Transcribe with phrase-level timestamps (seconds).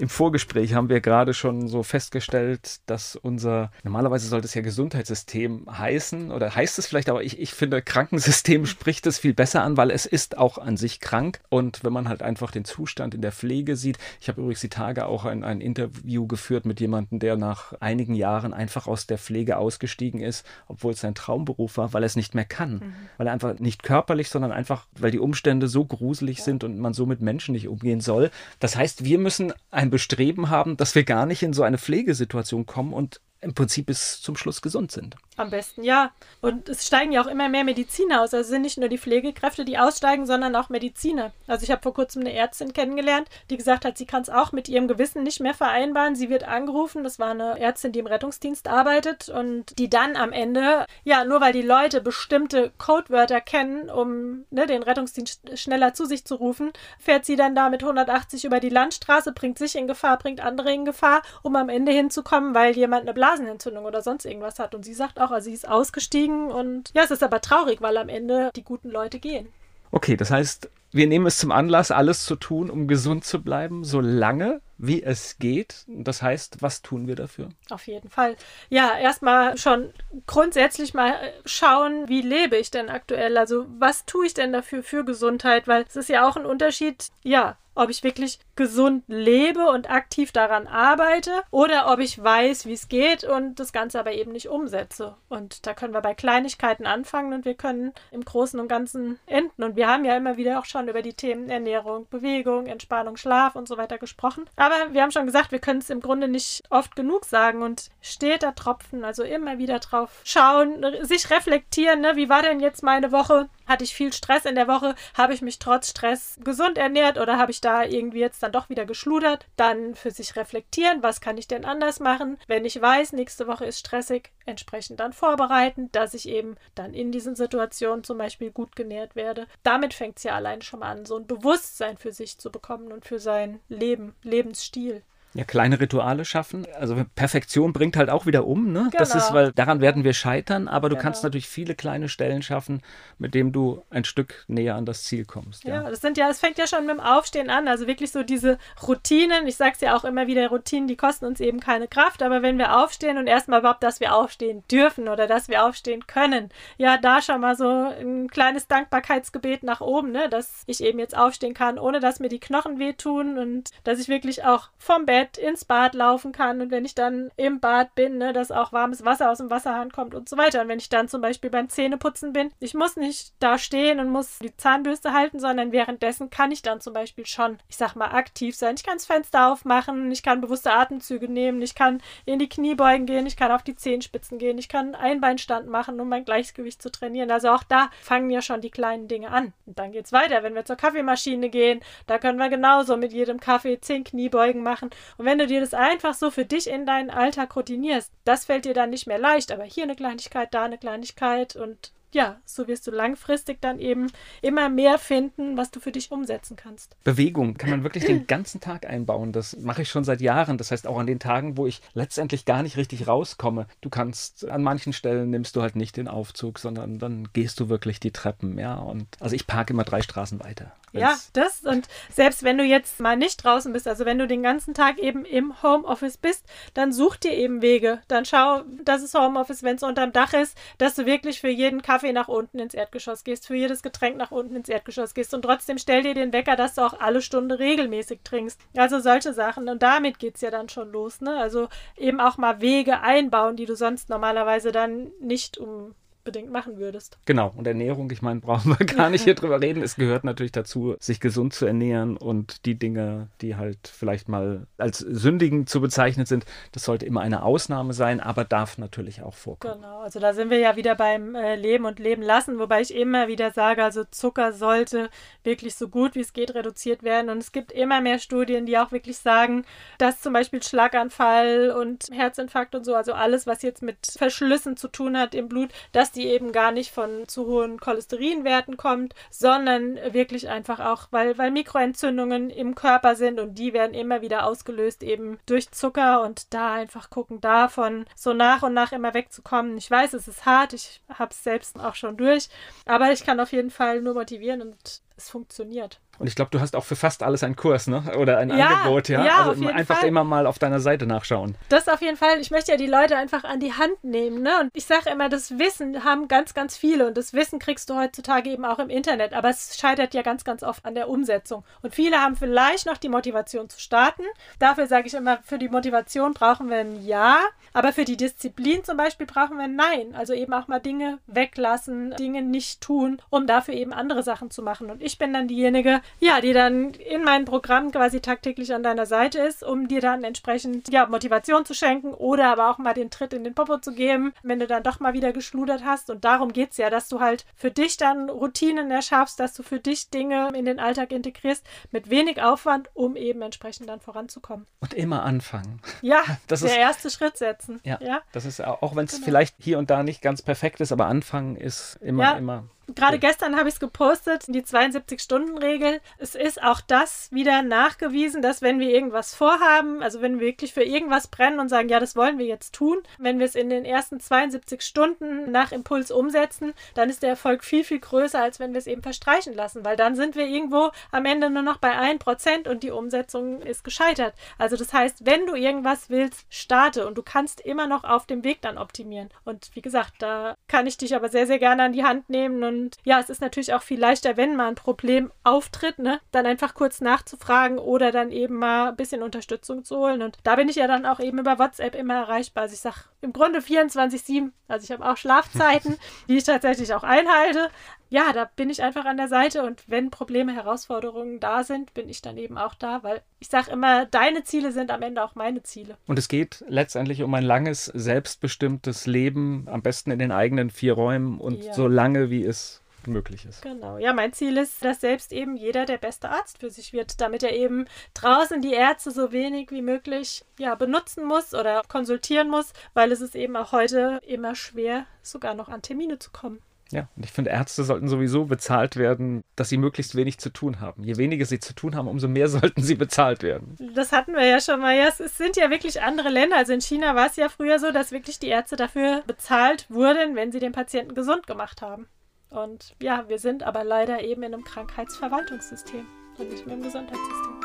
[0.00, 5.66] Im Vorgespräch haben wir gerade schon so festgestellt, dass unser, normalerweise sollte es ja Gesundheitssystem
[5.70, 9.76] heißen, oder heißt es vielleicht, aber ich, ich finde, Krankensystem spricht es viel besser an,
[9.76, 11.40] weil es ist auch an sich krank.
[11.50, 14.70] Und wenn man halt einfach den Zustand in der Pflege sieht, ich habe übrigens die
[14.70, 19.18] Tage auch ein, ein Interview geführt mit jemandem, der nach einigen Jahren einfach aus der
[19.18, 22.72] Pflege ausgestiegen ist, obwohl es sein Traumberuf war, weil er es nicht mehr kann.
[22.72, 22.94] Mhm.
[23.18, 26.44] Weil er einfach nicht körperlich, sondern einfach, weil die Umstände so gruselig ja.
[26.44, 28.30] sind und man so mit Menschen nicht umgehen soll.
[28.60, 32.66] Das heißt, wir müssen ein Bestreben haben, dass wir gar nicht in so eine Pflegesituation
[32.66, 35.16] kommen und im Prinzip bis zum Schluss gesund sind.
[35.36, 36.10] Am besten, ja.
[36.42, 38.34] Und es steigen ja auch immer mehr Mediziner aus.
[38.34, 41.32] Also sind nicht nur die Pflegekräfte, die aussteigen, sondern auch Mediziner.
[41.46, 44.52] Also ich habe vor kurzem eine Ärztin kennengelernt, die gesagt hat, sie kann es auch
[44.52, 46.14] mit ihrem Gewissen nicht mehr vereinbaren.
[46.14, 47.04] Sie wird angerufen.
[47.04, 51.40] Das war eine Ärztin, die im Rettungsdienst arbeitet und die dann am Ende, ja, nur
[51.40, 56.70] weil die Leute bestimmte Codewörter kennen, um ne, den Rettungsdienst schneller zu sich zu rufen,
[56.98, 60.70] fährt sie dann da mit 180 über die Landstraße, bringt sich in Gefahr, bringt andere
[60.70, 64.74] in Gefahr, um am Ende hinzukommen, weil jemand eine Blasenentzündung oder sonst irgendwas hat.
[64.74, 67.96] Und sie sagt auch, also sie ist ausgestiegen und ja, es ist aber traurig, weil
[67.96, 69.48] am Ende die guten Leute gehen.
[69.92, 73.84] Okay, das heißt, wir nehmen es zum Anlass, alles zu tun, um gesund zu bleiben,
[73.84, 75.84] so lange wie es geht.
[75.86, 77.50] Das heißt, was tun wir dafür?
[77.68, 78.36] Auf jeden Fall.
[78.70, 79.92] Ja, erstmal schon
[80.26, 81.14] grundsätzlich mal
[81.44, 83.36] schauen, wie lebe ich denn aktuell?
[83.36, 85.68] Also, was tue ich denn dafür für Gesundheit?
[85.68, 90.32] Weil es ist ja auch ein Unterschied, ja, ob ich wirklich gesund lebe und aktiv
[90.32, 94.48] daran arbeite oder ob ich weiß, wie es geht und das Ganze aber eben nicht
[94.48, 95.16] umsetze.
[95.28, 99.62] Und da können wir bei Kleinigkeiten anfangen und wir können im Großen und Ganzen enden.
[99.62, 103.54] Und wir haben ja immer wieder auch schon über die Themen Ernährung, Bewegung, Entspannung, Schlaf
[103.56, 104.44] und so weiter gesprochen.
[104.56, 107.90] Aber wir haben schon gesagt, wir können es im Grunde nicht oft genug sagen und
[108.00, 112.16] steht da Tropfen, also immer wieder drauf schauen, sich reflektieren, ne?
[112.16, 113.48] wie war denn jetzt meine Woche?
[113.70, 114.96] Hatte ich viel Stress in der Woche?
[115.14, 118.68] Habe ich mich trotz Stress gesund ernährt oder habe ich da irgendwie jetzt dann doch
[118.68, 119.46] wieder geschludert?
[119.54, 122.36] Dann für sich reflektieren, was kann ich denn anders machen?
[122.48, 127.12] Wenn ich weiß, nächste Woche ist stressig, entsprechend dann vorbereiten, dass ich eben dann in
[127.12, 129.46] diesen Situationen zum Beispiel gut genährt werde.
[129.62, 132.90] Damit fängt es ja allein schon mal an, so ein Bewusstsein für sich zu bekommen
[132.90, 135.04] und für sein Leben, Lebensstil.
[135.32, 136.66] Ja, kleine Rituale schaffen.
[136.74, 138.88] Also Perfektion bringt halt auch wieder um, ne?
[138.90, 138.98] Genau.
[138.98, 139.34] Das ist, genau.
[139.34, 141.04] weil daran werden wir scheitern, aber du genau.
[141.04, 142.82] kannst natürlich viele kleine Stellen schaffen,
[143.18, 145.62] mit dem du ein Stück näher an das Ziel kommst.
[145.64, 147.68] Ja, ja das sind ja, es fängt ja schon mit dem Aufstehen an.
[147.68, 149.46] Also wirklich so diese Routinen.
[149.46, 152.58] Ich sag's ja auch immer wieder, Routinen, die kosten uns eben keine Kraft, aber wenn
[152.58, 156.96] wir aufstehen und erstmal überhaupt, dass wir aufstehen dürfen oder dass wir aufstehen können, ja,
[156.96, 160.28] da schon mal so ein kleines Dankbarkeitsgebet nach oben, ne?
[160.28, 164.08] Dass ich eben jetzt aufstehen kann, ohne dass mir die Knochen wehtun und dass ich
[164.08, 167.94] wirklich auch vom Bett Bett ins Bad laufen kann und wenn ich dann im Bad
[167.94, 170.62] bin, ne, dass auch warmes Wasser aus dem Wasserhahn kommt und so weiter.
[170.62, 174.08] Und wenn ich dann zum Beispiel beim Zähneputzen bin, ich muss nicht da stehen und
[174.08, 178.12] muss die Zahnbürste halten, sondern währenddessen kann ich dann zum Beispiel schon, ich sag mal,
[178.12, 178.76] aktiv sein.
[178.76, 183.04] Ich kann das Fenster aufmachen, ich kann bewusste Atemzüge nehmen, ich kann in die Kniebeugen
[183.04, 186.90] gehen, ich kann auf die Zehenspitzen gehen, ich kann Einbeinstand machen, um mein Gleichgewicht zu
[186.90, 187.30] trainieren.
[187.30, 189.52] Also auch da fangen ja schon die kleinen Dinge an.
[189.66, 190.42] Und dann geht's weiter.
[190.42, 194.88] Wenn wir zur Kaffeemaschine gehen, da können wir genauso mit jedem Kaffee zehn Kniebeugen machen
[195.18, 198.64] und wenn du dir das einfach so für dich in deinen Alltag routinierst, das fällt
[198.64, 199.52] dir dann nicht mehr leicht.
[199.52, 204.08] Aber hier eine Kleinigkeit, da eine Kleinigkeit und ja, so wirst du langfristig dann eben
[204.42, 206.96] immer mehr finden, was du für dich umsetzen kannst.
[207.04, 209.32] Bewegung kann man wirklich den ganzen Tag einbauen.
[209.32, 210.58] Das mache ich schon seit Jahren.
[210.58, 213.66] Das heißt auch an den Tagen, wo ich letztendlich gar nicht richtig rauskomme.
[213.80, 217.68] Du kannst an manchen Stellen nimmst du halt nicht den Aufzug, sondern dann gehst du
[217.68, 218.58] wirklich die Treppen.
[218.58, 220.72] Ja, und also ich parke immer drei Straßen weiter.
[220.92, 224.42] Ja, das und selbst wenn du jetzt mal nicht draußen bist, also wenn du den
[224.42, 226.44] ganzen Tag eben im Homeoffice bist,
[226.74, 228.00] dann such dir eben Wege.
[228.08, 231.82] Dann schau, dass es Homeoffice, wenn es unterm Dach ist, dass du wirklich für jeden
[231.82, 235.34] Kaffee Kaffee nach unten ins Erdgeschoss gehst, für jedes Getränk nach unten ins Erdgeschoss gehst
[235.34, 238.58] und trotzdem stell dir den Wecker, dass du auch alle Stunde regelmäßig trinkst.
[238.74, 239.68] Also solche Sachen.
[239.68, 241.36] Und damit geht es ja dann schon los, ne?
[241.36, 246.78] Also eben auch mal Wege einbauen, die du sonst normalerweise dann nicht um unbedingt machen
[246.78, 247.18] würdest.
[247.24, 249.82] Genau, und Ernährung, ich meine, brauchen wir gar nicht hier drüber reden.
[249.82, 254.66] Es gehört natürlich dazu, sich gesund zu ernähren und die Dinge, die halt vielleicht mal
[254.76, 259.34] als sündigen zu bezeichnen sind, das sollte immer eine Ausnahme sein, aber darf natürlich auch
[259.34, 259.80] vorkommen.
[259.80, 262.94] Genau, also da sind wir ja wieder beim äh, Leben und Leben lassen, wobei ich
[262.94, 265.08] immer wieder sage, also Zucker sollte
[265.42, 268.78] wirklich so gut wie es geht reduziert werden und es gibt immer mehr Studien, die
[268.78, 269.64] auch wirklich sagen,
[269.98, 274.88] dass zum Beispiel Schlaganfall und Herzinfarkt und so, also alles, was jetzt mit Verschlüssen zu
[274.88, 279.14] tun hat im Blut, dass dass die eben gar nicht von zu hohen Cholesterinwerten kommt,
[279.30, 284.44] sondern wirklich einfach auch, weil, weil Mikroentzündungen im Körper sind und die werden immer wieder
[284.46, 289.78] ausgelöst eben durch Zucker und da einfach gucken, davon so nach und nach immer wegzukommen.
[289.78, 292.48] Ich weiß, es ist hart, ich habe es selbst auch schon durch,
[292.86, 296.00] aber ich kann auf jeden Fall nur motivieren und es funktioniert.
[296.20, 298.02] Und ich glaube, du hast auch für fast alles einen Kurs, ne?
[298.18, 299.24] Oder ein Ja, Angebot, ja.
[299.24, 300.08] ja, also einfach Fall.
[300.08, 301.56] immer mal auf deiner Seite nachschauen.
[301.70, 302.38] Das auf jeden Fall.
[302.40, 304.42] Ich möchte ja die Leute einfach an die Hand nehmen.
[304.42, 304.50] Ne?
[304.60, 307.06] Und ich sage immer, das Wissen haben ganz, ganz viele.
[307.06, 309.32] Und das Wissen kriegst du heutzutage eben auch im Internet.
[309.32, 311.64] Aber es scheitert ja ganz, ganz oft an der Umsetzung.
[311.80, 314.24] Und viele haben vielleicht noch die Motivation zu starten.
[314.58, 317.38] Dafür sage ich immer, für die Motivation brauchen wir ein Ja.
[317.72, 320.14] Aber für die Disziplin zum Beispiel brauchen wir ein Nein.
[320.14, 324.62] Also eben auch mal Dinge weglassen, Dinge nicht tun, um dafür eben andere Sachen zu
[324.62, 324.90] machen.
[324.90, 329.06] Und ich bin dann diejenige, ja, die dann in meinem Programm quasi tagtäglich an deiner
[329.06, 333.10] Seite ist, um dir dann entsprechend ja, Motivation zu schenken oder aber auch mal den
[333.10, 336.10] Tritt in den Popo zu geben, wenn du dann doch mal wieder geschludert hast.
[336.10, 339.62] Und darum geht es ja, dass du halt für dich dann Routinen erschaffst, dass du
[339.62, 344.66] für dich Dinge in den Alltag integrierst mit wenig Aufwand, um eben entsprechend dann voranzukommen.
[344.80, 345.80] Und immer anfangen.
[346.02, 347.80] Ja, Das der ist- erste Schritt setzen.
[347.84, 347.98] Ja.
[348.02, 348.20] ja?
[348.32, 349.24] Das ist auch, wenn es Genau.
[349.24, 352.32] vielleicht hier und da nicht ganz perfekt ist, aber anfangen ist immer, Ja.
[352.32, 352.64] immer.
[352.94, 353.20] Gerade Ja.
[353.20, 356.00] gestern habe ich es gepostet, die 72-Stunden-Regel.
[356.18, 360.72] Es ist auch das wieder nachgewiesen, dass wenn wir irgendwas vorhaben, also wenn wir wirklich
[360.74, 363.70] für irgendwas brennen und sagen, ja, das wollen wir jetzt tun, wenn wir es in
[363.70, 368.60] den ersten 72 Stunden nach Impuls umsetzen, dann ist der Erfolg viel, viel größer, als
[368.60, 371.78] wenn wir es eben verstreichen lassen, weil dann sind wir irgendwo am Ende nur noch
[371.78, 374.34] bei 1% und die Umsetzung ist gescheitert.
[374.58, 378.44] Also das heißt, wenn du irgendwas willst, starte und du kannst immer noch auf dem
[378.44, 379.30] Weg dann optimieren.
[379.44, 382.62] Und wie gesagt, da kann ich dich aber sehr, sehr gerne an die Hand nehmen
[382.64, 386.46] und ja, es ist natürlich auch viel leichter, wenn mal ein Problem auftritt, ne, dann
[386.46, 390.22] einfach kurz nachzufragen oder dann eben mal ein bisschen Unterstützung zu holen.
[390.22, 392.64] Und da bin ich ja dann auch eben über WhatsApp immer erreichbar.
[392.64, 395.96] Also ich sage im Grunde 24-7, also ich habe auch Schlafzeiten,
[396.28, 397.70] die ich tatsächlich auch einhalte.
[398.10, 402.08] Ja, da bin ich einfach an der Seite und wenn Probleme, Herausforderungen da sind, bin
[402.08, 405.36] ich dann eben auch da, weil ich sage immer, deine Ziele sind am Ende auch
[405.36, 405.96] meine Ziele.
[406.08, 410.94] Und es geht letztendlich um ein langes, selbstbestimmtes Leben, am besten in den eigenen vier
[410.94, 411.72] Räumen und Ja.
[411.72, 413.62] so lange, wie es möglich ist.
[413.62, 413.96] Genau.
[413.98, 417.42] Ja, mein Ziel ist, dass selbst eben jeder der beste Arzt für sich wird, damit
[417.42, 422.72] er eben draußen die Ärzte so wenig wie möglich ja, benutzen muss oder konsultieren muss,
[422.92, 426.60] weil es ist eben auch heute immer schwer, sogar noch an Termine zu kommen.
[426.90, 430.80] Ja, und ich finde, Ärzte sollten sowieso bezahlt werden, dass sie möglichst wenig zu tun
[430.80, 431.04] haben.
[431.04, 433.76] Je weniger sie zu tun haben, umso mehr sollten sie bezahlt werden.
[433.94, 434.96] Das hatten wir ja schon mal.
[434.96, 436.56] Ja, es sind ja wirklich andere Länder.
[436.56, 440.34] Also in China war es ja früher so, dass wirklich die Ärzte dafür bezahlt wurden,
[440.34, 442.06] wenn sie den Patienten gesund gemacht haben.
[442.50, 446.04] Und ja, wir sind aber leider eben in einem Krankheitsverwaltungssystem
[446.38, 447.60] und nicht mehr im Gesundheitssystem.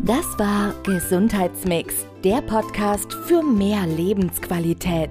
[0.00, 5.10] Das war Gesundheitsmix, der Podcast für mehr Lebensqualität.